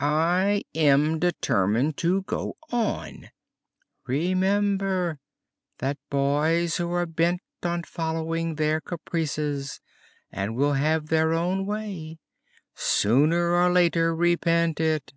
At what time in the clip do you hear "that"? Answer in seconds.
5.76-5.98